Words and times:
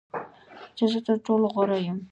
چې 0.75 0.83
زه 0.91 0.99
تر 1.07 1.17
ټولو 1.25 1.45
غوره 1.53 1.77
یم. 1.85 1.99